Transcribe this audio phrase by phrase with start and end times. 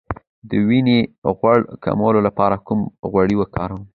[0.49, 0.99] د وینې
[1.37, 2.79] غوړ کمولو لپاره کوم
[3.11, 3.83] غوړي وکاروم؟